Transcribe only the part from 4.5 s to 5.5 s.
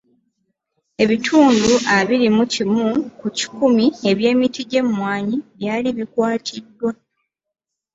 gy’emmwanyi